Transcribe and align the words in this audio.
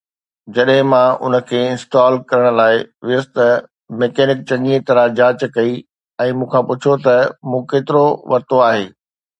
جڏهن 0.53 0.85
مان 0.91 1.07
ان 1.25 1.33
کي 1.49 1.59
انسٽال 1.67 2.13
ڪرڻ 2.29 2.47
لاءِ 2.59 2.77
ويس 3.07 3.25
ته 3.35 3.45
ميڪنڪ 3.99 4.37
چڱيءَ 4.49 4.85
طرح 4.87 5.05
جاچ 5.19 5.39
ڪئي 5.55 5.73
۽ 6.23 6.29
مون 6.39 6.47
کان 6.55 6.63
پڇيو 6.73 6.93
ته 7.05 7.15
مون 7.49 7.63
ڪيترو 7.71 8.05
ورتو 8.33 8.57
آهي؟ 8.71 8.85